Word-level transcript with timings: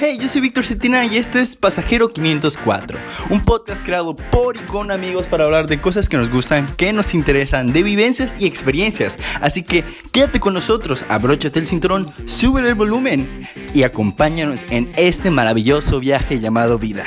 Hey, 0.00 0.16
yo 0.20 0.28
soy 0.28 0.42
Víctor 0.42 0.64
Cetina 0.64 1.06
y 1.06 1.16
esto 1.16 1.40
es 1.40 1.56
Pasajero 1.56 2.12
504, 2.12 3.00
un 3.30 3.42
podcast 3.42 3.84
creado 3.84 4.14
por 4.14 4.56
y 4.56 4.60
con 4.60 4.92
amigos 4.92 5.26
para 5.26 5.42
hablar 5.42 5.66
de 5.66 5.80
cosas 5.80 6.08
que 6.08 6.16
nos 6.16 6.30
gustan, 6.30 6.72
que 6.76 6.92
nos 6.92 7.14
interesan, 7.14 7.72
de 7.72 7.82
vivencias 7.82 8.36
y 8.38 8.46
experiencias. 8.46 9.18
Así 9.40 9.64
que 9.64 9.82
quédate 10.12 10.38
con 10.38 10.54
nosotros, 10.54 11.04
abróchate 11.08 11.58
el 11.58 11.66
cinturón, 11.66 12.12
sube 12.26 12.60
el 12.60 12.76
volumen 12.76 13.40
y 13.74 13.82
acompáñanos 13.82 14.60
en 14.70 14.88
este 14.96 15.32
maravilloso 15.32 15.98
viaje 15.98 16.38
llamado 16.38 16.78
vida. 16.78 17.04